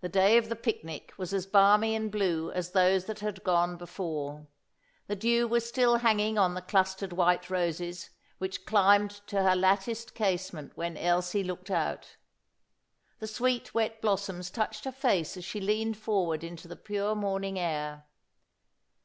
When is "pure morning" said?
16.74-17.60